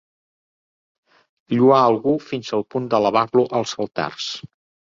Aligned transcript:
Lloà 1.59 1.83
algú 1.89 2.15
fins 2.31 2.51
al 2.59 2.67
punt 2.75 2.91
d'elevar-lo 2.95 3.47
als 3.61 3.79
altars. 3.87 4.33